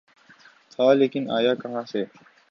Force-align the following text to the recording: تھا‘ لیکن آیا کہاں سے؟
تھا‘ 0.71 0.93
لیکن 0.93 1.23
آیا 1.31 1.53
کہاں 1.53 1.83
سے؟ 1.91 2.03